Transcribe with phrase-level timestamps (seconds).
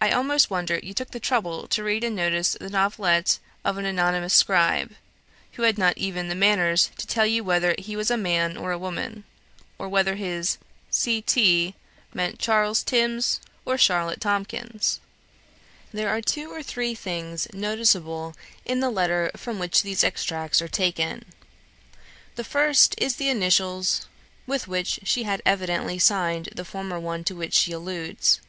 [0.00, 3.84] I almost wonder you took the trouble to read and notice the novelette of an
[3.84, 4.96] anonymous scribe,
[5.52, 8.72] who had not even the manners to tell you whether he was a man or
[8.72, 9.22] a woman,
[9.78, 10.58] or whether his
[10.90, 11.22] 'C.
[11.22, 11.76] T.'
[12.12, 14.98] meant Charles Timms or Charlotte Tomkins."
[15.92, 18.34] There are two or three things noticeable
[18.64, 21.24] in the letter from which these extracts are taken.
[22.34, 24.08] The first is the initials
[24.48, 28.40] with which she had evidently signed the former one to which she alludes.